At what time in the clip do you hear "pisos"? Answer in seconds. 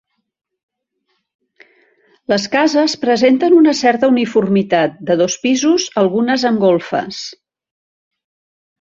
5.47-5.89